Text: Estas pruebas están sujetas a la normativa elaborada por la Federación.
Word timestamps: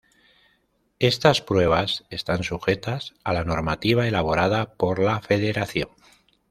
Estas 0.97 1.41
pruebas 1.43 2.05
están 2.09 2.43
sujetas 2.43 3.13
a 3.23 3.33
la 3.33 3.43
normativa 3.43 4.07
elaborada 4.07 4.73
por 4.73 4.97
la 4.97 5.21
Federación. 5.21 5.89